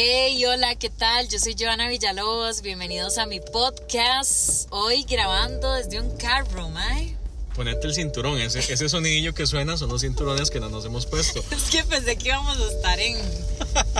Hey, 0.00 0.44
hola, 0.44 0.76
¿qué 0.76 0.90
tal? 0.90 1.26
Yo 1.28 1.40
soy 1.40 1.56
Joana 1.58 1.88
Villalobos. 1.88 2.62
Bienvenidos 2.62 3.18
a 3.18 3.26
mi 3.26 3.40
podcast. 3.40 4.68
Hoy 4.70 5.02
grabando 5.02 5.72
desde 5.72 6.00
un 6.00 6.16
carro, 6.16 6.68
mae. 6.68 7.16
Ponete 7.56 7.88
el 7.88 7.94
cinturón, 7.94 8.40
ese, 8.40 8.60
ese 8.60 8.88
sonidillo 8.88 9.34
que 9.34 9.44
suena 9.44 9.76
son 9.76 9.88
los 9.88 10.02
cinturones 10.02 10.50
que 10.50 10.60
no 10.60 10.68
nos 10.68 10.84
hemos 10.84 11.04
puesto. 11.06 11.42
Es 11.50 11.64
que 11.64 11.82
pensé 11.82 12.16
que 12.16 12.28
íbamos 12.28 12.60
a 12.60 12.68
estar 12.68 13.00
en 13.00 13.16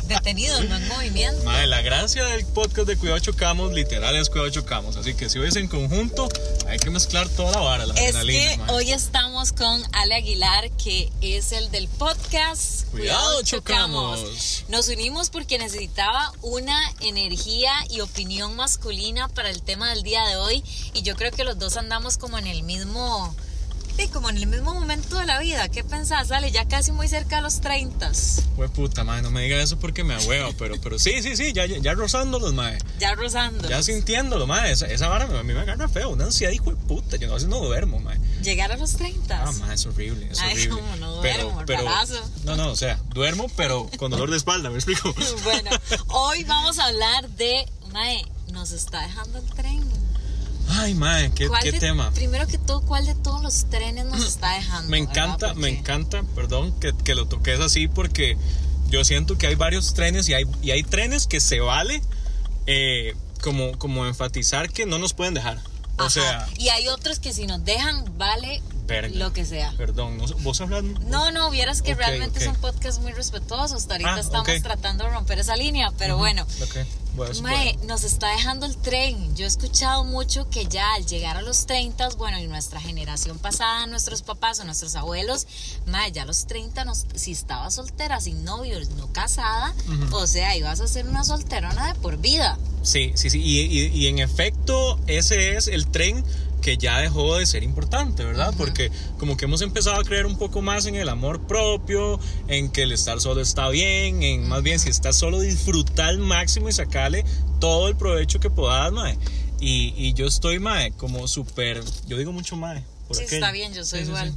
detenidos, 0.05 0.65
no 0.69 0.77
en 0.77 0.89
movimiento. 0.89 1.45
Madre, 1.45 1.67
la 1.67 1.83
gracia 1.83 2.25
del 2.25 2.45
podcast 2.47 2.89
de 2.89 2.97
Cuidado 2.97 3.19
Chocamos, 3.19 3.73
literal 3.73 4.17
es 4.17 4.31
Cuidado 4.31 4.51
Chocamos. 4.51 4.97
Así 4.97 5.15
que 5.15 5.29
si 5.29 5.39
hoy 5.39 5.49
es 5.49 5.57
en 5.57 5.69
conjunto, 5.69 6.29
hay 6.67 6.79
que 6.79 6.91
mezclar 6.91 7.29
toda 7.29 7.53
la 7.53 7.61
vara, 7.61 7.87
la 7.87 7.95
Es 7.95 8.15
adrenalina, 8.15 8.67
que 8.67 8.73
hoy 8.73 8.93
estamos 8.93 9.53
con 9.53 9.83
Ale 9.93 10.15
Aguilar, 10.15 10.71
que 10.73 11.11
es 11.21 11.53
el 11.53 11.71
del 11.71 11.89
podcast 11.89 12.87
Cuidado, 12.91 13.43
Chocamos. 13.43 14.65
Nos 14.69 14.89
unimos 14.89 15.31
porque 15.31 15.59
necesitaba 15.59 16.33
una 16.43 16.79
energía 17.01 17.73
y 17.91 18.01
opinión 18.01 18.57
masculina 18.57 19.29
para 19.29 19.51
el 19.51 19.63
tema 19.63 19.91
del 19.91 20.03
día 20.03 20.25
de 20.25 20.37
hoy. 20.37 20.65
Y 20.95 21.03
yo 21.03 21.17
creo 21.17 21.31
que 21.33 21.45
los 21.45 21.59
dos 21.59 21.77
andamos 21.77 22.19
como 22.19 22.39
en 22.39 22.47
el 22.47 22.63
mismo. 22.63 23.35
Como 24.07 24.31
en 24.31 24.37
el 24.39 24.47
mismo 24.47 24.75
momento 24.75 25.19
de 25.19 25.27
la 25.27 25.41
vida. 25.41 25.69
¿Qué 25.69 25.83
pensás? 25.83 26.31
Ale, 26.31 26.51
ya 26.53 26.67
casi 26.67 26.93
muy 26.93 27.09
cerca 27.09 27.39
a 27.39 27.41
los 27.41 27.61
30. 27.61 28.13
Fue 28.57 28.69
puta, 28.69 29.03
madre, 29.05 29.23
no 29.23 29.31
me 29.31 29.43
diga 29.43 29.61
eso 29.61 29.79
porque 29.79 30.05
me 30.05 30.15
ahueva, 30.15 30.51
pero, 30.57 30.77
pero 30.81 30.99
sí, 30.99 31.21
sí, 31.23 31.37
sí, 31.37 31.53
ya, 31.53 31.67
ya, 31.67 31.95
rozándolos, 31.95 32.55
madre. 32.55 32.79
Ya 32.99 33.15
rozando. 33.15 33.69
Ya 33.69 33.83
sintiéndolo, 33.83 34.47
madre. 34.47 34.71
Esa, 34.71 34.87
esa 34.87 35.09
vara 35.09 35.25
a 35.25 35.43
mí 35.43 35.53
me 35.53 35.61
agarra 35.61 35.89
feo, 35.89 36.11
una 36.11 36.25
ansiedad, 36.25 36.53
hijo 36.53 36.71
de 36.71 36.77
puta. 36.77 37.17
Yo 37.17 37.27
no, 37.27 37.33
a 37.33 37.37
veces 37.37 37.49
no 37.49 37.59
duermo, 37.61 37.99
madre. 37.99 38.21
Llegar 38.43 38.73
a 38.73 38.77
los 38.77 38.93
30. 38.97 39.43
Ah, 39.45 39.53
madre, 39.53 39.75
es 39.75 39.87
horrible, 39.87 40.29
es 40.31 40.39
Ay, 40.41 40.53
horrible. 40.53 40.83
no 41.01 41.17
duermo, 41.17 41.63
rarazo. 41.67 42.31
No, 42.45 42.57
no, 42.57 42.71
o 42.71 42.77
sea, 42.77 42.99
duermo, 43.11 43.49
pero 43.57 43.91
con 43.99 44.11
dolor 44.11 44.31
de 44.31 44.37
espalda, 44.37 44.71
¿me 44.71 44.77
explico? 44.77 45.15
Bueno, 45.45 45.71
hoy 46.09 46.45
vamos 46.45 46.79
a 46.79 46.87
hablar 46.87 47.29
de. 47.31 47.67
Mae, 47.93 48.25
nos 48.53 48.73
está 48.73 49.03
dejando 49.03 49.39
el 49.39 49.45
tren. 49.55 49.68
Ay, 50.81 50.95
madre, 50.95 51.31
qué, 51.35 51.49
¿Cuál 51.49 51.63
qué 51.63 51.73
de- 51.73 51.79
tema. 51.81 52.11
Primero 52.13 52.47
que 52.47 52.59
todo, 52.59 52.81
¿cuál 52.83 53.07
de 53.07 53.15
todos 53.15 53.43
los 53.43 53.65
trenes 53.71 54.05
nos 54.07 54.25
está 54.27 54.53
dejando? 54.55 54.91
Me 54.91 54.99
encanta, 54.99 55.55
me 55.55 55.69
encanta, 55.69 56.23
perdón, 56.35 56.79
que, 56.81 56.93
que 57.05 57.15
lo 57.15 57.27
toques 57.27 57.61
así 57.61 57.89
porque 57.89 58.37
yo 58.89 59.05
siento 59.05 59.37
que 59.39 59.47
hay 59.47 59.55
varios 59.55 59.95
trenes 59.95 60.29
y 60.29 60.35
hay, 60.35 60.45
y 60.63 60.71
hay 60.71 60.83
trenes 60.83 61.27
que 61.27 61.41
se 61.41 61.61
vale 61.61 62.03
eh, 62.67 63.15
como, 63.43 63.77
como 63.79 64.07
enfatizar 64.07 64.71
que 64.71 64.87
no 64.87 64.99
nos 64.99 65.13
pueden 65.15 65.35
dejar. 65.35 65.59
O 65.99 66.03
Ajá. 66.03 66.11
sea, 66.11 66.49
Y 66.59 66.69
hay 66.69 66.87
otros 66.89 67.19
que 67.19 67.33
si 67.33 67.47
nos 67.47 67.65
dejan, 67.65 68.05
vale 68.17 68.63
verga. 68.87 69.17
lo 69.19 69.33
que 69.33 69.45
sea. 69.45 69.73
Perdón, 69.77 70.17
¿no- 70.19 70.27
¿vos 70.41 70.61
hablas? 70.61 70.85
No, 71.07 71.33
no, 71.33 71.51
vieras 71.51 71.83
que 71.83 71.93
Ok, 71.95 71.99
realmente 71.99 72.39
ok. 72.39 72.43
es 72.43 72.49
un 72.49 72.57
podcast 72.57 73.03
muy 73.03 73.13
respetuoso. 73.13 73.75
Hasta 73.77 73.95
ahorita 73.95 74.15
Ah, 74.15 74.21
estamos 74.21 74.49
ok. 74.49 74.63
tratando 74.63 75.05
de 75.05 75.11
romper 75.11 75.41
esa 75.41 75.57
línea, 75.57 75.91
pero 75.99 76.17
bueno. 76.17 76.43
Ok, 76.63 76.75
bueno, 76.75 76.87
eso 77.27 77.43
Mae, 77.43 77.77
nos 77.87 78.05
está 78.05 78.29
dejando 78.33 78.67
el 78.67 78.77
tren. 78.77 79.35
Yo 79.37 79.45
he 79.45 79.49
escuchado 79.49 80.05
mucho 80.05 80.49
que 80.51 80.67
ya 80.67 80.95
al 80.95 81.07
llegar 81.07 81.37
a 81.37 81.43
los 81.43 81.67
30, 81.67 82.09
bueno, 82.17 82.39
y 82.39 82.47
nuestra 82.47 82.81
generación 82.81 83.39
pasada, 83.39 83.87
nuestros 83.87 84.23
papás 84.23 84.61
o 84.61 84.65
nuestros 84.65 84.95
abuelos, 84.95 85.47
mae, 85.87 86.13
ya 86.13 86.23
a 86.23 86.27
los 86.27 86.47
30, 86.47 86.85
nos- 86.85 87.07
si 87.15 87.33
estabas 87.33 87.75
soltera, 87.75 88.21
sin 88.21 88.45
novio, 88.45 88.79
no 88.97 89.13
casada, 89.13 89.75
o 90.13 90.27
sea, 90.27 90.57
ibas 90.57 90.81
a 90.81 90.87
ser 90.87 91.07
una 91.09 91.25
solterona 91.25 91.93
de 91.93 91.99
por 92.01 92.17
vida. 92.19 92.59
Sí, 92.83 93.13
sí, 93.17 93.29
sí. 93.31 93.41
Y, 93.43 93.61
y- 93.61 93.87
y 93.89 94.07
en 94.07 94.19
efecto, 94.21 94.99
ese 95.07 95.57
es 95.57 95.67
el 95.69 95.87
tren 95.89 96.25
que 96.69 96.77
ya 96.77 96.99
dejó 96.99 97.39
de 97.39 97.47
ser 97.47 97.63
importante, 97.63 98.23
¿verdad? 98.25 98.53
Porque 98.59 98.91
como 99.17 99.39
que 99.39 99.47
hemos 99.47 99.63
empezado 99.63 99.99
a 99.99 100.05
creer 100.05 100.27
un 100.27 100.37
poco 100.37 100.61
más 100.61 100.85
en 100.85 100.97
el 100.97 101.09
amor 101.09 101.47
propio, 101.47 102.21
en 102.47 102.69
que 102.71 102.83
el 102.83 102.93
estar 102.93 103.23
solo 103.23 103.41
está 103.41 103.71
bien, 103.71 104.23
en 104.23 104.47
más 104.47 104.63
bien 104.63 104.79
si 104.79 104.91
estás 104.91 105.17
solo 105.17 105.41
disfrutar 105.41 106.11
al 106.11 106.19
máximo 106.19 106.69
y 106.69 106.73
sacarle 106.73 107.25
todo 107.59 107.89
el 107.89 107.97
provecho 107.97 108.39
que 108.39 108.51
puedas, 108.51 108.93
mae. 108.93 109.17
Y, 109.61 109.95
y 109.97 110.13
yo 110.13 110.27
estoy, 110.27 110.59
mae, 110.59 110.93
como 110.93 111.27
súper, 111.27 111.83
yo 112.07 112.19
digo 112.19 112.33
mucho 112.33 112.55
mae. 112.57 112.85
por 113.07 113.17
Sí, 113.17 113.23
aquello. 113.23 113.37
está 113.39 113.51
bien, 113.53 113.73
yo 113.73 113.83
soy 113.87 114.01
Sí, 114.01 114.07
igual. 114.09 114.29
sí. 114.31 114.37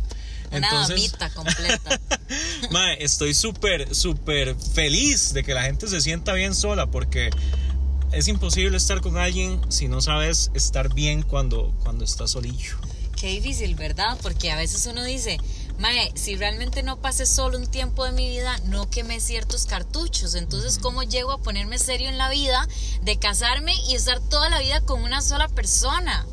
Una 0.56 0.68
Entonces- 0.70 0.96
damita 0.96 1.30
completa. 1.32 2.00
Mae, 2.72 3.04
estoy 3.04 3.34
súper, 3.34 3.94
súper 3.94 4.56
feliz 4.56 5.34
de 5.34 5.44
que 5.44 5.54
la 5.54 5.64
gente 5.64 5.88
se 5.88 6.00
sienta 6.00 6.32
bien 6.34 6.56
sola 6.56 6.88
porque 6.88 7.30
es 8.12 8.28
imposible 8.28 8.78
estar 8.78 9.02
con 9.02 9.18
alguien 9.18 9.62
si 9.70 9.88
no 9.88 10.02
sabes 10.02 10.52
estar 10.54 10.94
bien 10.94 11.24
cuando, 11.24 11.74
cuando 11.84 12.04
estás 12.04 12.32
solillo. 12.32 12.76
Qué 13.16 13.28
difícil, 13.28 13.76
¿verdad? 13.76 14.18
Porque 14.22 14.52
a 14.52 14.58
veces 14.58 14.86
uno 14.88 15.04
dice, 15.04 15.38
Mae, 15.80 16.12
si 16.16 16.36
realmente 16.36 16.84
no 16.84 16.98
pasé 16.98 17.26
solo 17.26 17.58
un 17.58 17.68
tiempo 17.68 18.06
de 18.06 18.12
mi 18.12 18.30
vida, 18.30 18.58
no 18.66 18.90
quemé 18.90 19.20
ciertos 19.20 19.66
cartuchos. 19.66 20.36
Entonces, 20.36 20.80
¿cómo 20.80 21.04
llego 21.04 21.32
a 21.32 21.38
ponerme 21.38 21.78
serio 21.78 22.10
en 22.10 22.18
la 22.18 22.30
vida 22.30 22.68
de 23.04 23.18
casarme 23.18 23.74
y 23.88 23.96
estar 23.96 24.20
toda 24.20 24.50
la 24.50 24.60
vida 24.60 24.82
con 24.82 25.02
una 25.04 25.22
sola 25.22 25.48
persona? 25.48 26.26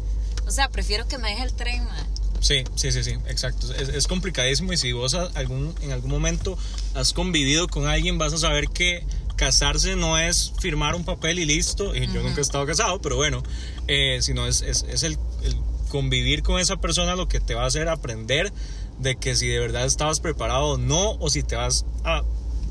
O 0.46 0.50
sea, 0.50 0.68
prefiero 0.70 1.06
que 1.08 1.18
me 1.18 1.30
deje 1.30 1.44
el 1.44 1.52
tren, 1.52 1.84
mae. 1.84 2.04
Sí, 2.40 2.64
sí, 2.76 2.92
sí, 2.92 3.02
sí, 3.02 3.12
exacto. 3.26 3.72
Es, 3.74 3.88
es 3.88 4.06
complicadísimo 4.06 4.72
y 4.72 4.76
si 4.76 4.92
vos 4.92 5.14
algún, 5.14 5.74
en 5.82 5.92
algún 5.92 6.10
momento 6.10 6.56
has 6.94 7.12
convivido 7.12 7.68
con 7.68 7.86
alguien 7.86 8.16
vas 8.16 8.32
a 8.32 8.38
saber 8.38 8.68
que 8.68 9.04
casarse 9.38 9.96
no 9.96 10.18
es 10.18 10.52
firmar 10.60 10.94
un 10.94 11.04
papel 11.04 11.38
y 11.38 11.46
listo. 11.46 11.94
Y 11.94 12.06
yo 12.12 12.22
nunca 12.22 12.40
he 12.40 12.42
estado 12.42 12.66
casado, 12.66 13.00
pero 13.00 13.16
bueno, 13.16 13.42
eh, 13.86 14.18
sino 14.20 14.46
es, 14.46 14.60
es, 14.60 14.84
es 14.90 15.04
el, 15.04 15.16
el 15.42 15.56
convivir 15.88 16.42
con 16.42 16.60
esa 16.60 16.76
persona 16.76 17.16
lo 17.16 17.28
que 17.28 17.40
te 17.40 17.54
va 17.54 17.62
a 17.62 17.66
hacer 17.66 17.88
aprender 17.88 18.52
de 18.98 19.16
que 19.16 19.34
si 19.36 19.46
de 19.46 19.60
verdad 19.60 19.86
estabas 19.86 20.20
preparado 20.20 20.72
o 20.72 20.76
no, 20.76 21.12
o 21.12 21.30
si 21.30 21.42
te 21.42 21.56
vas 21.56 21.86
a... 22.04 22.22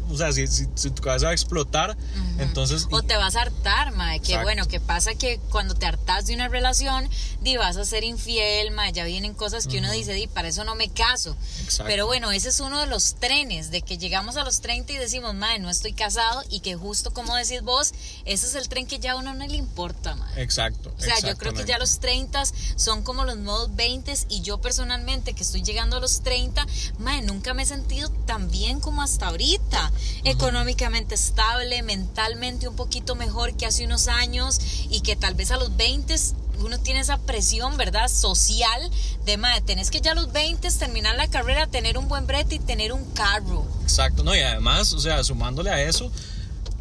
O 0.10 0.18
sea, 0.18 0.32
si, 0.32 0.48
si, 0.48 0.68
si 0.76 0.90
tu 0.92 1.02
cabeza 1.02 1.26
va 1.26 1.32
a 1.32 1.34
explotar, 1.34 1.98
entonces... 2.40 2.88
O 2.92 3.02
te 3.04 3.16
vas 3.16 3.36
a 3.36 3.42
hartar, 3.42 3.94
mae. 3.94 4.20
Que 4.20 4.34
Exacto. 4.34 4.44
bueno, 4.44 4.68
que 4.68 4.80
pasa 4.80 5.16
que 5.16 5.40
cuando 5.50 5.76
te 5.76 5.86
hartas 5.86 6.28
de 6.28 6.34
una 6.34 6.48
relación, 6.48 7.10
di 7.42 7.58
vas 7.58 7.78
a 7.78 7.86
ser 7.86 8.04
infiel, 8.04 8.72
mae. 8.72 8.92
Ya 8.94 9.04
vienen 9.06 9.34
cosas 9.34 9.68
que 9.68 9.80
uno 9.80 9.92
dice, 9.92 10.14
di, 10.14 10.28
para 10.28 10.48
eso 10.48 10.64
no 10.64 10.76
me 10.76 10.90
caso. 10.90 11.36
Exacto. 11.64 11.86
Pero 11.88 12.06
bueno, 12.06 12.32
ese 12.32 12.50
es 12.50 12.60
uno 12.60 12.80
de 12.80 12.88
los 12.88 13.16
trenes, 13.16 13.72
de 13.72 13.82
que 13.82 13.98
llegamos 13.98 14.38
a 14.38 14.44
los 14.44 14.62
30 14.62 14.94
y 14.94 14.98
decimos, 14.98 15.36
mae, 15.36 15.60
no 15.60 15.70
estoy 15.70 15.94
casado. 15.94 16.44
Y 16.50 16.62
que 16.62 16.76
justo 16.76 17.12
como 17.12 17.36
decís 17.36 17.62
vos, 17.62 17.94
ese 18.26 18.48
es 18.48 18.56
el 18.56 18.70
tren 18.70 18.88
que 18.88 19.00
ya 19.00 19.14
a 19.14 19.16
uno 19.16 19.34
no 19.34 19.46
le 19.46 19.56
importa, 19.56 20.16
mae. 20.16 20.42
Exacto. 20.42 20.94
O 20.98 21.02
sea, 21.02 21.20
yo 21.20 21.38
creo 21.38 21.54
que 21.54 21.66
ya 21.66 21.78
los 21.78 22.00
30 22.00 22.44
son 22.76 23.04
como 23.04 23.26
los 23.26 23.38
nuevos 23.38 23.76
20 23.76 24.08
y 24.30 24.42
yo 24.42 24.60
personalmente 24.60 25.34
que 25.34 25.44
estoy 25.44 25.64
llegando 25.64 25.98
a 25.98 26.00
los 26.00 26.22
30, 26.22 26.66
mae, 27.00 27.22
nunca 27.22 27.54
me 27.54 27.64
he 27.64 27.66
sentido 27.66 28.10
tan 28.26 28.50
bien 28.50 28.80
como 28.80 29.02
hasta 29.02 29.28
ahorita. 29.28 29.92
Económicamente 30.24 31.16
estable, 31.16 31.82
mentalmente 31.84 32.68
un 32.68 32.76
poquito 32.76 33.16
mejor 33.16 33.56
que 33.56 33.66
hace 33.66 33.86
unos 33.86 34.08
años 34.08 34.60
y 34.90 35.02
que 35.02 35.16
tal 35.16 35.36
vez 35.36 35.52
a 35.52 35.58
los 35.58 35.76
20 35.78 36.16
uno 36.60 36.80
tiene 36.80 37.02
esa 37.02 37.18
presión, 37.18 37.78
¿verdad? 37.78 38.08
Social 38.08 38.90
de, 39.26 39.38
mae, 39.38 39.62
tenés 39.62 39.92
que 39.92 40.02
ya 40.02 40.12
a 40.12 40.16
los 40.16 40.32
20 40.32 40.70
terminar 40.72 41.16
la 41.16 41.28
carrera, 41.28 41.68
tener 41.68 41.98
un 41.98 42.08
buen 42.08 42.26
brete 42.28 42.56
y 42.56 42.60
tener 42.60 42.94
un 42.94 43.06
carro. 43.12 43.66
Exacto, 43.84 44.24
no, 44.24 44.36
y 44.36 44.40
además, 44.40 44.94
o 44.94 45.00
sea, 45.00 45.24
sumándole 45.24 45.70
a 45.70 45.82
eso, 45.82 46.12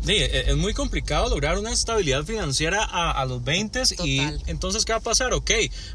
sí, 0.06 0.12
e- 0.14 0.50
es 0.50 0.56
muy 0.56 0.72
complicado 0.72 1.28
lograr 1.28 1.58
una 1.58 1.72
estabilidad 1.72 2.24
financiera 2.24 2.84
a, 2.84 3.10
a 3.10 3.24
los 3.26 3.42
20 3.44 3.82
y 4.04 4.20
entonces, 4.46 4.84
¿qué 4.84 4.92
va 4.92 4.98
a 4.98 5.02
pasar? 5.02 5.32
Ok, 5.34 5.50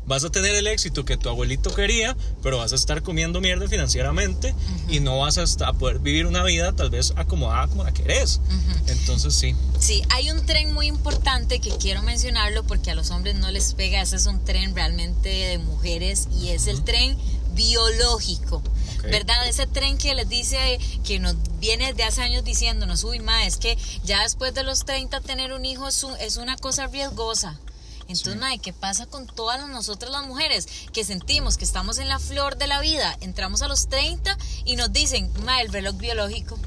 vas 0.05 0.23
a 0.23 0.29
tener 0.29 0.53
el 0.55 0.67
éxito 0.67 1.05
que 1.05 1.17
tu 1.17 1.29
abuelito 1.29 1.73
quería, 1.73 2.15
pero 2.43 2.57
vas 2.57 2.73
a 2.73 2.75
estar 2.75 3.01
comiendo 3.01 3.41
mierda 3.41 3.67
financieramente 3.67 4.53
y 4.89 4.99
no 4.99 5.19
vas 5.19 5.37
a 5.37 5.73
poder 5.73 5.99
vivir 5.99 6.25
una 6.27 6.43
vida 6.43 6.73
tal 6.73 6.89
vez 6.89 7.13
acomodada 7.15 7.67
como 7.67 7.83
la 7.83 7.93
querés. 7.93 8.39
Entonces, 8.87 9.33
sí, 9.33 9.55
Sí, 9.79 10.03
hay 10.09 10.29
un 10.29 10.45
tren 10.45 10.73
muy 10.73 10.85
importante 10.85 11.59
que 11.59 11.71
quiero 11.77 12.03
mencionarlo 12.03 12.63
porque 12.63 12.91
a 12.91 12.95
los 12.95 13.09
hombres 13.09 13.35
no 13.35 13.49
les 13.49 13.73
pega, 13.73 14.01
ese 14.01 14.15
es 14.17 14.27
un 14.27 14.43
tren 14.45 14.75
realmente 14.75 15.29
de 15.29 15.57
mujeres 15.57 16.27
y 16.39 16.49
es 16.49 16.67
el 16.67 16.83
tren 16.83 17.17
biológico, 17.55 18.61
¿verdad? 19.03 19.47
Ese 19.47 19.67
tren 19.67 19.97
que 19.97 20.13
les 20.15 20.27
dice, 20.29 20.79
que 21.03 21.19
nos 21.19 21.35
viene 21.59 21.93
de 21.93 22.03
hace 22.03 22.21
años 22.21 22.43
diciéndonos, 22.43 23.03
uy, 23.03 23.19
ma, 23.19 23.45
es 23.45 23.57
que 23.57 23.77
ya 24.03 24.23
después 24.23 24.53
de 24.53 24.63
los 24.63 24.85
30 24.85 25.21
tener 25.21 25.53
un 25.53 25.65
hijo 25.65 25.87
es, 25.87 26.03
un- 26.03 26.15
es 26.17 26.37
una 26.37 26.55
cosa 26.57 26.87
riesgosa. 26.87 27.59
Entonces, 28.07 28.35
mae, 28.35 28.59
¿qué 28.59 28.73
pasa 28.73 29.05
con 29.05 29.25
todas 29.25 29.65
nosotras 29.69 30.11
las 30.11 30.27
mujeres 30.27 30.67
que 30.91 31.05
sentimos 31.05 31.57
que 31.57 31.63
estamos 31.63 31.97
en 31.97 32.09
la 32.09 32.19
flor 32.19 32.57
de 32.57 32.67
la 32.67 32.81
vida? 32.81 33.15
Entramos 33.21 33.61
a 33.61 33.67
los 33.69 33.87
30 33.87 34.37
y 34.65 34.75
nos 34.75 34.91
dicen, 34.91 35.31
mae, 35.45 35.61
el 35.61 35.71
reloj 35.71 35.95
biológico. 35.95 36.57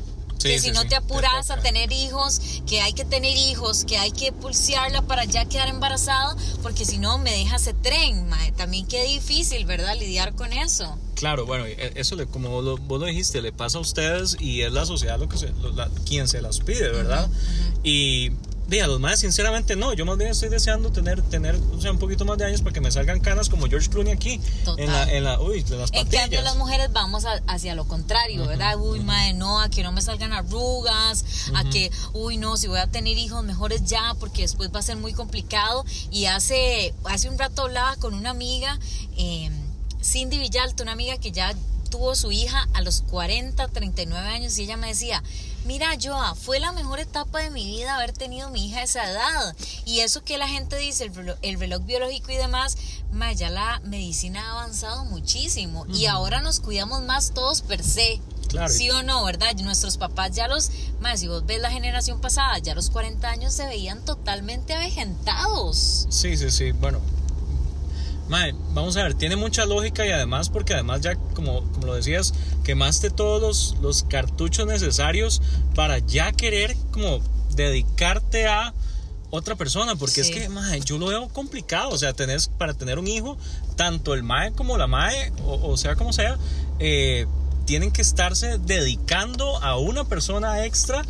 Sí, 0.45 0.51
que 0.51 0.59
sí, 0.61 0.67
si 0.67 0.73
no 0.73 0.87
te 0.87 0.95
apuras 0.97 1.47
te 1.47 1.53
a 1.55 1.57
tener 1.57 1.91
hijos, 1.93 2.41
que 2.67 2.81
hay 2.83 2.93
que 2.93 3.05
tener 3.05 3.37
hijos, 3.37 3.85
que 3.85 3.97
hay 3.99 4.11
que 4.13 4.31
pulsearla 4.33 5.03
para 5.03 5.25
ya 5.25 5.47
quedar 5.47 5.69
embarazada, 5.69 6.37
porque 6.63 6.85
si 6.85 6.99
no 6.99 7.17
me 7.19 7.31
deja 7.33 7.57
ese 7.57 7.73
tren, 7.75 8.29
mae. 8.29 8.53
También 8.53 8.87
qué 8.87 9.05
difícil, 9.05 9.65
¿verdad? 9.65 9.97
Lidiar 9.99 10.35
con 10.35 10.53
eso. 10.53 10.99
Claro, 11.15 11.47
bueno, 11.47 11.65
e- 11.67 11.93
eso 11.97 12.15
le, 12.15 12.27
como 12.27 12.51
vos 12.51 12.65
lo, 12.65 12.77
vos 12.77 13.01
lo 13.01 13.07
dijiste, 13.07 13.41
le 13.41 13.53
pasa 13.53 13.79
a 13.79 13.81
ustedes 13.81 14.37
y 14.39 14.61
es 14.63 14.73
la 14.73 14.85
sociedad 14.85 15.19
lo 15.19 15.29
que 15.29 15.39
se, 15.39 15.49
lo- 15.63 15.71
la- 15.73 15.91
quien 16.07 16.29
se 16.29 16.43
las 16.43 16.61
pide, 16.61 16.91
¿verdad? 16.91 17.29
Y 17.83 18.33
de 18.67 18.83
a 18.83 18.87
los 18.87 18.99
más 18.99 19.21
sinceramente 19.21 19.77
no, 19.77 19.93
yo 19.93 20.07
más 20.07 20.17
bien 20.17 20.31
estoy 20.31 20.49
deseando 20.49 20.91
tener, 20.91 21.21
tener 21.23 21.55
o 21.77 21.81
sea, 21.81 21.91
un 21.91 21.99
poquito 21.99 22.25
más 22.25 22.39
de 22.39 22.47
años 22.47 22.63
para 22.63 22.73
que 22.73 22.81
me 22.81 22.91
salgan 22.91 23.21
canas 23.21 23.49
como 23.51 23.67
George 23.67 23.91
Clooney 23.91 24.13
aquí. 24.13 24.41
Total. 24.65 24.85
En, 24.85 24.93
la, 24.93 25.13
en, 25.13 25.25
la, 25.25 25.41
uy, 25.41 25.59
en 25.69 25.79
las 25.79 25.91
En 25.93 26.05
patillas. 26.05 26.23
cambio, 26.23 26.43
las 26.43 26.57
mujeres 26.57 26.91
vamos 26.93 27.25
a- 27.27 27.43
hacia 27.47 27.75
lo 27.75 27.87
contrario, 27.87 28.47
¿verdad? 28.47 28.77
Uy, 28.79 29.01
madre, 29.01 29.35
no, 29.35 29.61
a 29.61 29.69
que 29.69 29.83
no 29.83 29.93
me 29.93 30.01
salgan 30.01 30.33
arrugas, 30.33 31.25
a 31.55 31.65
que, 31.65 31.91
uy, 32.15 32.37
no, 32.39 32.57
si 32.57 32.67
voy 32.69 32.79
a 32.81 32.87
tener 32.87 33.19
hijos, 33.19 33.45
mejores 33.45 33.85
ya, 33.85 34.15
porque 34.19 34.43
después 34.43 34.71
va 34.75 34.79
a 34.79 34.83
ser 34.83 34.97
muy 34.97 35.13
complicado. 35.13 35.85
Y 36.11 36.27
hace, 36.27 36.95
hace 37.05 37.29
un 37.29 37.39
rato 37.39 37.63
hablaba 37.63 37.97
con 37.97 38.15
una 38.15 38.31
amiga, 38.31 38.79
eh, 39.17 39.51
Cindy 40.03 40.39
Villalta, 40.39 40.83
una 40.83 40.93
amiga 40.93 41.17
que 41.19 41.33
ya 41.33 41.55
tuvo 41.95 42.17
su 42.17 42.33
hija 42.33 42.67
a 42.73 42.81
los 42.81 43.03
40, 43.03 43.69
39 43.69 44.29
años, 44.29 44.59
y 44.59 44.63
ella 44.65 44.77
me 44.77 44.89
decía, 44.89 45.23
mira, 45.65 45.91
Joa, 46.03 46.35
fue 46.35 46.59
la 46.59 46.73
mejor 46.73 46.99
etapa 46.99 47.39
de 47.39 47.51
mi 47.51 47.65
vida 47.65 47.95
haber 47.95 48.13
tenido 48.13 48.51
mi 48.51 48.67
hija 48.67 48.81
a 48.81 48.83
esa 48.83 49.09
edad. 49.09 49.57
Y 49.85 50.01
eso 50.01 50.25
que 50.25 50.37
la 50.37 50.49
gente 50.49 50.77
dice, 50.77 51.05
el 51.05 51.15
reloj, 51.15 51.37
el 51.43 51.61
reloj 51.61 51.85
biológico 51.85 52.33
y 52.33 52.37
demás, 52.37 52.77
ma, 53.13 53.33
ya 53.33 53.49
la 53.49 53.81
medicina 53.85 54.45
ha 54.45 54.51
avanzado 54.63 55.05
muchísimo 55.05 55.87
y 55.87 56.07
ahora 56.07 56.41
nos 56.41 56.59
cuidamos 56.59 57.01
más 57.05 57.31
todos 57.31 57.63
per 57.63 57.85
se. 57.85 58.21
Claro. 58.49 58.73
Sí 58.73 58.91
o 58.91 59.05
no, 59.05 59.25
¿verdad? 59.25 59.55
Nuestros 59.59 59.97
papás 59.97 60.33
ya 60.33 60.49
los, 60.49 60.71
más 60.99 61.21
si 61.21 61.29
vos 61.29 61.47
ves 61.47 61.61
la 61.61 61.71
generación 61.71 62.21
pasada, 62.21 62.59
ya 62.59 62.73
a 62.73 62.75
los 62.75 62.91
40 62.91 63.31
años 63.31 63.53
se 63.53 63.67
veían 63.67 64.05
totalmente 64.05 64.75
avejentados. 64.75 66.09
Sí, 66.11 66.37
sí, 66.37 66.51
sí. 66.51 66.73
Bueno, 66.73 67.01
mae, 68.29 68.55
vamos 68.73 68.97
a 68.97 69.03
ver, 69.03 69.15
tiene 69.15 69.37
mucha 69.37 69.67
lógica 69.67 70.07
y 70.07 70.11
además, 70.11 70.49
porque 70.49 70.75
además 70.75 71.01
ya, 71.01 71.17
como, 71.35 71.63
como 71.73 71.87
lo 71.87 71.95
decías, 71.95 72.35
quemaste 72.65 73.11
todos 73.11 73.41
los, 73.41 73.77
los 73.83 74.03
cartuchos 74.05 74.67
necesarios 74.67 75.43
para 75.75 75.99
ya 75.99 76.33
querer 76.33 76.77
como 76.91 77.21
dedicarte 77.55 78.47
a 78.47 78.73
otra 79.31 79.57
persona, 79.57 79.97
porque 79.97 80.21
es 80.21 80.31
que, 80.31 80.49
mae, 80.49 80.81
yo 80.81 80.97
lo 80.97 81.07
veo 81.07 81.29
complicado, 81.29 81.91
o 81.91 81.99
sea, 81.99 82.13
tenés, 82.13 82.49
para 82.49 82.75
tener 82.75 82.99
un 82.99 83.09
hijo, 83.09 83.37
tanto 83.77 84.15
el 84.15 84.23
mae 84.23 84.53
como 84.53 84.79
la 84.79 84.87
mae, 84.87 85.33
o, 85.45 85.71
o 85.71 85.77
sea, 85.77 85.97
como 85.97 86.13
sea, 86.13 86.39
eh, 86.79 87.27
tienen 87.65 87.91
que 87.91 88.03
estarse 88.03 88.59
dedicando 88.59 89.63
a 89.63 89.77
una 89.79 90.05
persona 90.05 90.65
extra 90.65 91.03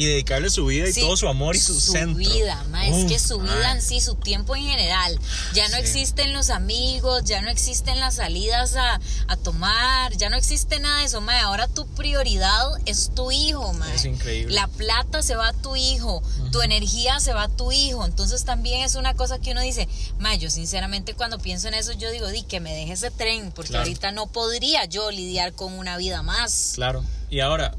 y 0.00 0.06
dedicarle 0.06 0.48
su 0.48 0.64
vida 0.64 0.88
y 0.88 0.94
todo 0.94 1.14
su 1.16 1.28
amor 1.28 1.54
y 1.56 1.60
su, 1.60 1.78
centro. 1.78 2.16
vida, 2.16 2.64
ma, 2.70 2.86
es 2.88 3.04
que 3.04 3.18
su 3.18 3.38
vida 3.38 3.72
en 3.72 3.82
sí, 3.82 4.00
su 4.00 4.14
tiempo 4.14 4.56
en 4.56 4.64
general. 4.64 5.18
Ya 5.52 5.68
no 5.68 5.74
Sí. 5.76 5.80
existen 5.82 6.32
los 6.32 6.48
amigos, 6.48 7.24
ya 7.24 7.42
no 7.42 7.50
existen 7.50 8.00
las 8.00 8.14
salidas 8.14 8.76
a, 8.76 8.98
a 9.28 9.36
tomar, 9.36 10.16
ya 10.16 10.30
no 10.30 10.36
existe 10.36 10.80
nada 10.80 11.00
de 11.00 11.04
eso, 11.04 11.20
ma. 11.20 11.38
Ahora 11.42 11.68
tu 11.68 11.86
prioridad 11.88 12.66
es 12.86 13.10
tu 13.14 13.30
hijo, 13.30 13.72
ma. 13.74 13.92
Es 13.94 14.06
increíble. 14.06 14.54
La 14.54 14.68
plata 14.68 15.22
se 15.22 15.36
va 15.36 15.48
a 15.48 15.52
tu 15.52 15.76
hijo, 15.76 16.22
tu 16.50 16.62
energía 16.62 17.20
se 17.20 17.34
va 17.34 17.42
a 17.44 17.48
tu 17.48 17.70
hijo. 17.70 18.06
Entonces 18.06 18.44
también 18.46 18.80
es 18.80 18.94
una 18.94 19.12
cosa 19.14 19.38
que 19.38 19.52
uno 19.52 19.60
dice, 19.60 19.86
ma, 20.18 20.34
yo 20.34 20.48
sinceramente 20.48 21.12
cuando 21.12 21.38
pienso 21.38 21.68
en 21.68 21.74
eso, 21.74 21.92
yo 21.92 22.10
digo, 22.10 22.26
di 22.28 22.42
que 22.42 22.60
me 22.60 22.72
deje 22.74 22.92
ese 22.94 23.10
tren, 23.10 23.52
porque 23.52 23.68
Claro. 23.70 23.84
ahorita 23.84 24.12
no 24.12 24.28
podría 24.28 24.86
yo 24.86 25.10
lidiar 25.10 25.52
con 25.52 25.74
una 25.74 25.98
vida 25.98 26.22
más. 26.22 26.72
Claro. 26.74 27.04
Y 27.28 27.40
ahora, 27.40 27.74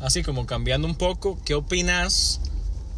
así 0.00 0.22
como 0.22 0.46
cambiando 0.46 0.86
un 0.86 0.94
poco, 0.96 1.38
¿qué 1.44 1.54
opinas 1.54 2.40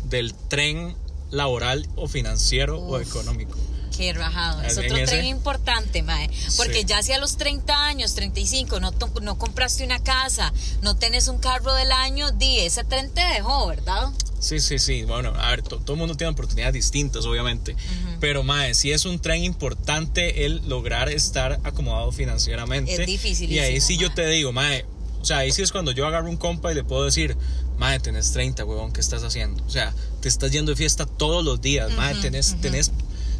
del 0.04 0.34
tren 0.34 0.94
laboral 1.30 1.86
o 1.96 2.08
financiero 2.08 2.78
o 2.80 2.96
Uf. 2.96 3.02
económico? 3.02 3.56
Qué 3.96 4.12
rajado. 4.12 4.62
Es 4.62 4.78
otro 4.78 4.96
ese- 4.96 5.06
tren 5.06 5.24
importante, 5.24 6.02
mae. 6.04 6.30
Porque 6.56 6.80
Sí. 6.80 6.84
ya 6.86 7.02
si 7.02 7.12
a 7.12 7.18
los 7.18 7.36
30 7.36 7.86
años, 7.86 8.14
35, 8.14 8.78
no, 8.78 8.92
no 9.22 9.38
compraste 9.38 9.84
una 9.84 9.98
casa, 9.98 10.52
no 10.82 10.94
tenés 10.96 11.26
un 11.26 11.38
carro 11.38 11.74
del 11.74 11.90
año, 11.90 12.30
di, 12.30 12.60
ese 12.60 12.84
tren 12.84 13.10
te 13.10 13.22
dejó, 13.24 13.66
¿verdad? 13.66 14.08
Sí, 14.38 14.60
sí, 14.60 14.78
sí. 14.78 15.02
Bueno, 15.02 15.32
a 15.36 15.50
ver, 15.50 15.62
to- 15.62 15.78
todo 15.80 15.94
el 15.94 15.98
mundo 15.98 16.14
tiene 16.16 16.30
oportunidades 16.32 16.74
distintas, 16.74 17.24
obviamente. 17.26 17.74
Pero, 18.20 18.44
mae, 18.44 18.72
sí 18.74 18.92
es 18.92 19.04
un 19.04 19.18
tren 19.18 19.42
importante 19.42 20.46
el 20.46 20.62
lograr 20.68 21.08
estar 21.08 21.58
acomodado 21.64 22.12
financieramente. 22.12 22.92
Es 22.94 23.04
dificilísimo, 23.04 23.52
Y 23.52 23.58
ahí 23.58 23.80
sí 23.80 23.96
yo 23.96 24.06
mae. 24.08 24.14
te 24.14 24.26
digo, 24.28 24.52
mae, 24.52 24.86
o 25.20 25.24
sea, 25.24 25.38
ahí 25.38 25.52
sí 25.52 25.62
es 25.62 25.72
cuando 25.72 25.92
yo 25.92 26.06
agarro 26.06 26.28
un 26.28 26.36
compa 26.36 26.72
y 26.72 26.74
le 26.74 26.84
puedo 26.84 27.04
decir, 27.04 27.36
mae, 27.78 28.00
tenés 28.00 28.32
30, 28.32 28.64
huevón, 28.64 28.92
¿qué 28.92 29.00
estás 29.00 29.22
haciendo? 29.22 29.62
O 29.64 29.70
sea, 29.70 29.94
te 30.20 30.28
estás 30.28 30.50
yendo 30.52 30.72
de 30.72 30.76
fiesta 30.76 31.06
todos 31.06 31.44
los 31.44 31.60
días, 31.60 31.92
mae, 31.92 32.14
tenés, 32.16 32.56
tenés, 32.60 32.92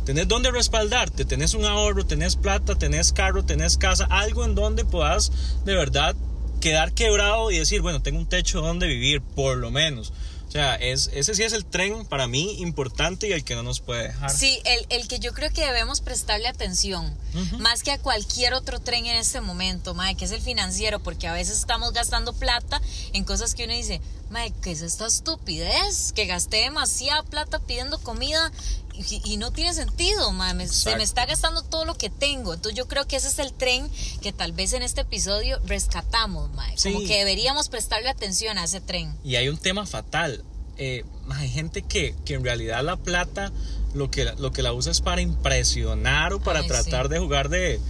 tenés 0.05 0.29
dónde 0.29 0.51
respaldarte, 0.51 1.25
tenés 1.25 1.55
un 1.55 1.65
ahorro, 1.65 2.05
tenés 2.07 2.37
plata, 2.37 2.77
tenés 2.77 3.13
carro, 3.13 3.45
tenés 3.45 3.77
casa, 3.77 4.07
algo 4.11 4.45
en 4.45 4.55
donde 4.55 4.85
puedas 4.85 5.33
de 5.65 5.75
verdad 5.75 6.15
quedar 6.61 6.93
quebrado 6.93 7.51
y 7.51 7.59
decir, 7.59 7.81
bueno, 7.81 8.03
tengo 8.03 8.19
un 8.19 8.27
techo 8.27 8.61
donde 8.61 8.87
vivir, 8.87 9.21
por 9.21 9.57
lo 9.57 9.71
menos. 9.71 10.13
O 10.49 10.51
sea, 10.51 10.77
es, 10.77 11.11
ese 11.13 11.35
sí 11.35 11.43
es 11.43 11.53
el 11.53 11.67
tren 11.67 12.07
para 12.07 12.27
mí 12.27 12.57
importante 12.61 13.29
y 13.29 13.33
el 13.33 13.45
que 13.45 13.55
no 13.55 13.63
nos 13.63 13.81
puede 13.81 14.05
dejar. 14.05 14.31
Sí, 14.31 14.61
el, 14.65 14.87
el 14.89 15.07
que 15.07 15.19
yo 15.19 15.35
creo 15.35 15.51
que 15.53 15.61
debemos 15.61 16.01
prestarle 16.01 16.49
atención, 16.49 17.15
más 17.59 17.83
que 17.83 17.91
a 17.93 17.99
cualquier 17.99 18.55
otro 18.55 18.81
tren 18.81 19.05
en 19.05 19.17
este 19.17 19.43
momento, 19.43 19.93
mae, 19.95 20.15
que 20.15 20.25
es 20.25 20.33
el 20.33 20.41
financiero, 20.41 21.01
porque 21.01 21.29
a 21.29 21.35
veces 21.35 21.59
estamos 21.59 21.93
gastando 21.93 22.33
plata 22.33 22.81
en 23.13 23.25
cosas 23.25 23.55
que 23.55 23.65
uno 23.65 23.75
dice, 23.75 24.01
mae, 24.31 24.53
¿qué 24.63 24.73
es 24.73 24.83
esta 24.83 25.07
estupidez? 25.07 26.13
Que 26.13 26.27
gasté 26.27 26.59
demasiada 26.59 27.23
plata 27.23 27.59
pidiendo 27.59 27.99
comida 27.99 28.53
y, 28.95 29.21
y 29.25 29.37
no 29.37 29.53
tiene 29.53 29.73
sentido, 29.75 30.33
mae, 30.33 30.55
me- 30.55 30.67
se 30.69 30.97
me 30.97 31.03
está 31.05 31.25
gastando 31.27 31.63
todo 31.63 31.85
lo 31.85 31.95
que 31.97 32.11
tengo. 32.11 32.53
Entonces 32.55 32.77
yo 32.77 32.89
creo 32.89 33.07
que 33.07 33.17
ese 33.17 33.29
es 33.29 33.39
el 33.39 33.53
tren 33.53 33.89
que 34.21 34.33
tal 34.33 34.53
vez 34.53 34.73
en 34.73 34.83
este 34.83 35.03
episodio 35.03 35.59
rescatamos, 35.65 36.51
mae, 36.55 36.75
como 36.83 37.01
Sí. 37.01 37.07
que 37.07 37.19
deberíamos 37.19 37.69
prestarle 37.69 38.09
atención 38.09 38.59
a 38.59 38.65
ese 38.65 38.81
tren. 38.81 39.15
Y 39.25 39.37
hay 39.37 39.49
un 39.49 39.57
tema 39.59 39.87
fatal. 39.87 40.43
Eh, 40.79 41.05
hay 41.31 41.49
gente 41.49 41.83
que, 41.83 42.15
que 42.25 42.35
en 42.35 42.45
realidad 42.45 42.83
la 42.85 42.97
plata 42.97 43.51
lo 43.95 44.11
que, 44.11 44.25
lo 44.39 44.53
que 44.53 44.63
la 44.63 44.73
usa 44.73 44.93
es 44.93 45.01
para 45.01 45.21
impresionar 45.21 46.33
o 46.35 46.41
para 46.41 46.61
Ay, 46.61 46.69
tratar 46.69 47.07
sí. 47.07 47.13
de 47.15 47.19
jugar 47.19 47.49
de, 47.49 47.81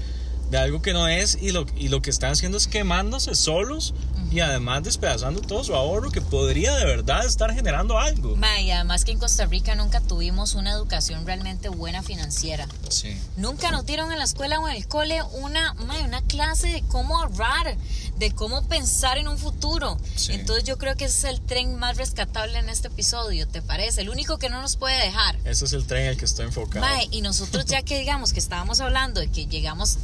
de 0.51 0.57
algo 0.59 0.81
que 0.81 0.93
no 0.93 1.07
es 1.09 1.37
y 1.41 1.51
lo, 1.53 1.67
y 1.77 1.89
lo 1.89 2.01
que 2.01 2.09
están 2.11 2.33
haciendo 2.33 2.57
es 2.57 2.67
quemándose 2.67 3.35
solos 3.35 3.95
y 4.31 4.41
además 4.41 4.83
despedazando 4.83 5.41
todo 5.41 5.65
su 5.65 5.75
ahorro 5.75 6.11
que 6.11 6.21
podría 6.21 6.75
de 6.75 6.85
verdad 6.85 7.25
estar 7.25 7.53
generando 7.55 7.99
algo. 7.99 8.37
Mae, 8.37 8.65
y 8.65 8.71
además 8.71 9.05
que 9.05 9.13
en 9.13 9.19
Costa 9.19 9.47
Rica 9.47 9.75
nunca 9.75 10.01
tuvimos 10.01 10.55
una 10.55 10.71
educación 10.71 11.25
realmente 11.27 11.69
buena 11.69 12.03
financiera. 12.03 12.69
Sí. 12.89 13.17
Nunca 13.37 13.71
nos 13.71 13.87
dieron 13.87 14.13
en 14.13 14.19
la 14.19 14.25
escuela 14.25 14.61
o 14.61 14.69
en 14.69 14.77
el 14.77 14.87
cole 14.87 15.23
una, 15.41 15.75
mae, 15.75 16.03
una 16.05 16.23
clase 16.23 16.69
de 16.69 16.83
cómo 16.89 17.19
ahorrar, 17.19 17.77
de 18.19 18.33
cómo 18.33 18.67
pensar 18.67 19.19
en 19.19 19.29
un 19.29 19.39
futuro. 19.39 19.99
Sí. 20.15 20.33
Entonces 20.33 20.65
yo 20.65 20.77
creo 20.77 20.97
que 20.97 21.07
ese 21.07 21.29
es 21.29 21.35
el 21.35 21.41
tren 21.41 21.77
más 21.77 21.97
rescatable 21.97 22.59
en 22.59 22.69
este 22.69 22.89
episodio, 22.89 23.49
¿te 23.49 23.63
parece? 23.63 24.03
El 24.03 24.11
único 24.11 24.39
que 24.39 24.51
no 24.51 24.61
nos 24.61 24.77
puede 24.77 24.99
dejar. 25.03 25.37
Ese 25.45 25.65
es 25.65 25.73
el 25.73 25.87
tren 25.87 26.03
en 26.03 26.09
el 26.11 26.17
que 26.17 26.27
estoy 26.27 26.47
enfocado. 26.47 26.85
Mae, 26.85 27.09
y 27.11 27.23
nosotros 27.23 27.65
ya 27.65 27.83
que 27.83 27.99
digamos 27.99 28.33
que 28.33 28.41
estábamos 28.41 28.81
hablando 28.81 29.21
de 29.21 29.31
que 29.31 29.47
llegamos, 29.47 29.97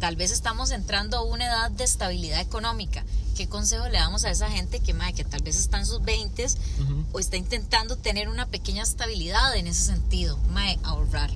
tal 0.00 0.16
vez 0.16 0.30
estamos 0.30 0.70
entrando 0.70 1.18
a 1.18 1.24
una 1.24 1.46
edad 1.46 1.70
de 1.70 1.84
estabilidad 1.84 2.40
económica. 2.40 3.04
¿Qué 3.36 3.48
consejo 3.48 3.86
le 3.88 3.98
damos 3.98 4.24
a 4.24 4.30
esa 4.30 4.50
gente 4.50 4.80
que, 4.80 4.94
mae, 4.94 5.12
que 5.12 5.24
tal 5.24 5.42
vez 5.42 5.56
está 5.56 5.78
en 5.78 5.86
sus 5.86 6.02
20 6.02 6.46
o 7.12 7.18
está 7.20 7.36
intentando 7.36 7.96
tener 7.96 8.28
una 8.28 8.46
pequeña 8.46 8.82
estabilidad 8.82 9.54
en 9.56 9.66
ese 9.66 9.84
sentido? 9.84 10.38
Mae, 10.52 10.78
ahorrar, 10.82 11.30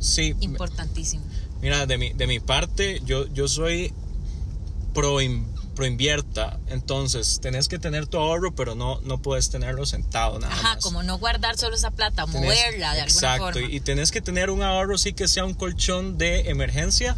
Sí, 0.00 0.34
importantísimo. 0.40 1.24
Mira, 1.60 1.86
de 1.86 1.96
mi, 1.96 2.12
de 2.12 2.26
mi 2.26 2.40
parte, 2.40 3.00
yo, 3.04 3.26
yo 3.28 3.46
soy 3.48 3.92
pro, 4.94 5.20
in- 5.20 5.46
pro 5.76 5.86
invierta. 5.86 6.58
Entonces, 6.66 7.38
tenés 7.40 7.68
que 7.68 7.78
tener 7.78 8.06
tu 8.06 8.18
ahorro, 8.18 8.54
pero 8.54 8.74
no, 8.74 9.00
no 9.02 9.22
puedes 9.22 9.48
tenerlo 9.48 9.86
sentado 9.86 10.38
nada 10.38 10.52
Ajá, 10.52 10.74
más. 10.74 10.82
como 10.84 11.02
no 11.02 11.18
guardar 11.18 11.56
solo 11.56 11.76
esa 11.76 11.90
plata, 11.92 12.24
Tenés- 12.26 12.32
moverla 12.32 12.94
de 12.94 13.00
alguna 13.00 13.04
exacto, 13.04 13.52
forma. 13.52 13.68
y 13.70 13.80
tenés 13.80 14.10
que 14.10 14.20
tener 14.20 14.50
un 14.50 14.62
ahorro 14.62 14.98
sí 14.98 15.12
que 15.12 15.28
sea 15.28 15.44
un 15.44 15.54
colchón 15.54 16.18
de 16.18 16.50
emergencia. 16.50 17.16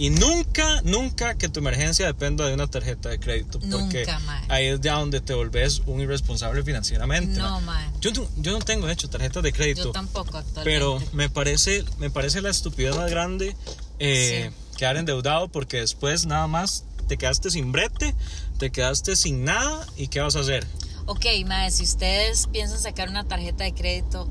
Y 0.00 0.08
nunca, 0.08 0.80
nunca 0.82 1.34
que 1.36 1.50
tu 1.50 1.60
emergencia 1.60 2.06
dependa 2.06 2.46
de 2.46 2.54
una 2.54 2.66
tarjeta 2.66 3.10
de 3.10 3.20
crédito. 3.20 3.60
Porque 3.60 4.06
Nunca, 4.06 4.18
ahí 4.48 4.66
es 4.68 4.80
ya 4.80 4.94
donde 4.94 5.20
te 5.20 5.34
volvés 5.34 5.82
un 5.84 6.00
irresponsable 6.00 6.62
financieramente. 6.62 7.38
No, 7.38 7.60
mae. 7.60 7.86
Yo, 8.00 8.10
no- 8.12 8.26
yo 8.38 8.52
no 8.52 8.60
tengo, 8.60 8.86
de 8.86 8.94
hecho, 8.94 9.10
tarjetas 9.10 9.42
de 9.42 9.52
crédito. 9.52 9.84
Yo 9.84 9.92
tampoco 9.92 10.38
actualmente. 10.38 10.64
Pero 10.64 10.98
me 11.12 11.28
parece, 11.28 11.84
me 11.98 12.08
parece 12.08 12.40
la 12.40 12.48
estupidez 12.48 12.96
más 12.96 13.10
grande 13.10 13.54
eh, 13.98 14.50
quedar 14.78 14.96
endeudado 14.96 15.48
porque 15.48 15.80
después 15.80 16.24
nada 16.24 16.46
más 16.46 16.84
te 17.06 17.18
quedaste 17.18 17.50
sin 17.50 17.70
brete, 17.70 18.14
te 18.58 18.70
quedaste 18.70 19.16
sin 19.16 19.44
nada 19.44 19.86
y 19.98 20.08
¿qué 20.08 20.20
vas 20.20 20.34
a 20.36 20.40
hacer? 20.40 20.66
Ok, 21.04 21.26
mae, 21.44 21.70
si 21.70 21.82
ustedes 21.82 22.46
piensan 22.46 22.78
sacar 22.78 23.10
una 23.10 23.24
tarjeta 23.24 23.64
de 23.64 23.74
crédito, 23.74 24.30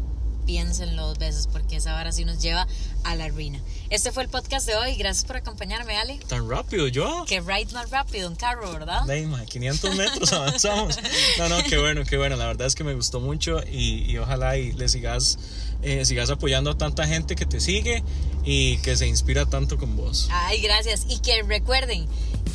piénsenlo 0.50 1.06
dos 1.06 1.20
veces 1.20 1.46
porque 1.46 1.76
esa 1.76 1.94
vara 1.94 2.12
sí 2.12 2.26
nos 2.26 2.40
lleva 2.42 2.68
a 3.04 3.16
la 3.16 3.28
ruina. 3.28 3.60
Este 3.92 4.12
fue 4.12 4.24
el 4.24 4.30
podcast 4.30 4.66
de 4.66 4.76
hoy. 4.76 4.96
Gracias 4.96 5.24
por 5.24 5.36
acompañarme, 5.36 5.96
Ale. 5.96 6.18
Tan 6.28 6.50
rápido 6.50 6.88
yo. 6.88 7.24
Que 7.28 7.40
ride 7.40 7.72
más 7.72 7.92
rápido 7.92 8.28
en 8.28 8.36
carro, 8.36 8.72
¿verdad? 8.74 9.04
Dey, 9.06 9.28
mae, 9.28 9.46
500 9.46 9.96
metros 9.96 10.34
avanzamos. 10.34 10.98
No, 11.38 11.50
no, 11.50 11.64
qué 11.70 11.78
bueno, 11.78 12.04
qué 12.04 12.18
bueno. 12.18 12.36
La 12.36 12.48
verdad 12.48 12.66
es 12.66 12.74
que 12.74 12.84
me 12.84 12.96
gustó 12.96 13.20
mucho 13.20 13.62
y, 13.72 14.12
y 14.12 14.18
ojalá 14.18 14.58
y 14.58 14.72
le 14.72 14.90
sigas, 14.90 15.38
eh, 15.84 16.04
sigas 16.04 16.32
apoyando 16.32 16.72
a 16.72 16.78
tanta 16.80 17.06
gente 17.06 17.36
que 17.36 17.46
te 17.46 17.60
sigue 17.60 18.04
y 18.44 18.78
que 18.78 18.98
se 18.98 19.06
inspira 19.06 19.46
tanto 19.46 19.78
con 19.78 19.96
vos. 19.96 20.30
Ay, 20.32 20.62
gracias. 20.62 21.06
Y 21.10 21.20
que 21.20 21.44
recuerden 21.44 22.08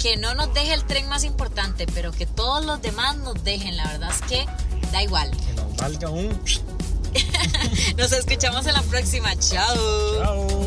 que 0.03 0.17
no 0.17 0.35
nos 0.35 0.53
deje 0.53 0.75
el 0.75 0.85
tren 0.85 1.09
más 1.09 1.23
importante, 1.23 1.87
pero 1.95 2.11
que 2.11 2.27
todos 2.27 2.65
los 2.65 2.83
demás 2.83 3.17
nos 3.19 3.45
dejen. 3.45 3.77
La 3.77 3.87
verdad 3.87 4.11
es 4.11 4.21
que 4.23 4.47
da 4.91 5.01
igual. 5.01 5.31
Que 5.31 5.53
nos 5.53 5.77
valga 5.77 6.11
un 6.11 6.37
Nos 7.97 8.13
escuchamos 8.13 8.67
en 8.67 8.75
la 8.75 8.83
próxima. 8.83 9.35
Chao. 9.39 9.77
Chao. 10.23 10.64